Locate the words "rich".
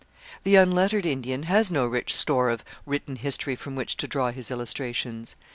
1.85-2.11